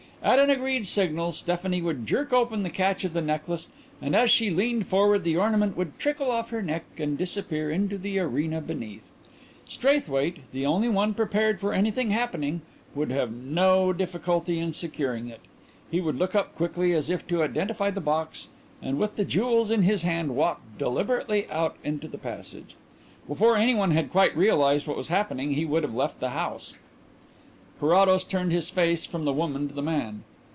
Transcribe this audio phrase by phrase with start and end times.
[0.23, 3.69] At an agreed signal Stephanie would jerk open the catch of the necklace,
[3.99, 7.97] and as she leaned forward the ornament would trickle off her neck and disappear into
[7.97, 9.01] the arena beneath.
[9.67, 12.61] Straithwaite, the only one prepared for anything happening,
[12.93, 15.41] would have no difficulty in securing it.
[15.89, 18.49] He would look up quickly as if to identify the box,
[18.79, 22.75] and with the jewels in his hand walk deliberately out into the passage.
[23.27, 26.75] Before anyone had quite realized what was happening he would have left the house.
[27.79, 30.23] Carrados turned his face from the woman to the man.